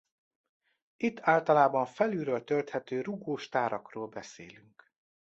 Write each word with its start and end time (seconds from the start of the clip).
Itt 0.97 1.19
általában 1.21 1.85
felülről 1.85 2.43
tölthető 2.43 3.01
rugós 3.01 3.49
tárakról 3.49 4.07
beszélünk. 4.07 4.91